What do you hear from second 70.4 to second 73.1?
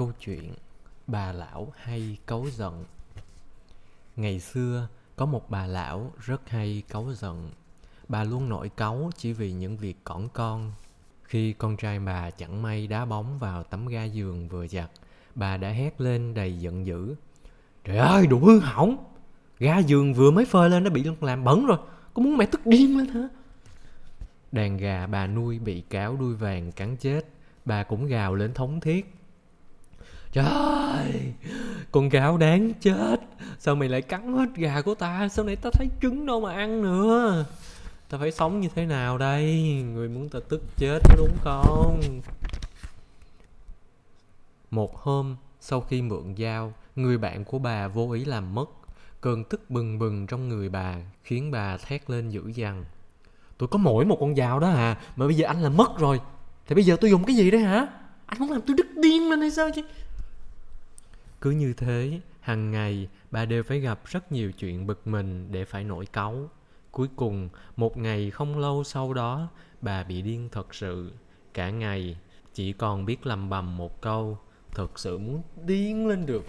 thật sự. Cả ngày, chỉ còn